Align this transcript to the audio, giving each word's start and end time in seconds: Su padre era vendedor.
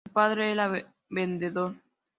Su 0.03 0.11
padre 0.13 0.51
era 0.51 0.83
vendedor. 1.11 1.75